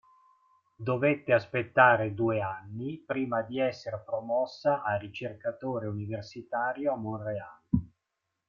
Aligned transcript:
Dovette 0.77 1.31
aspettare 1.31 2.15
due 2.15 2.41
anni 2.41 3.03
prima 3.05 3.43
di 3.43 3.59
esser 3.59 4.01
promossa 4.03 4.81
a 4.81 4.97
Ricercatore 4.97 5.85
Universitario 5.85 6.93
a 6.93 6.95
Montréal. 6.95 7.61